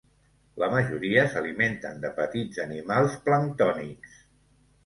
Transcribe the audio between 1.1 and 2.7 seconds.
s'alimenten de petits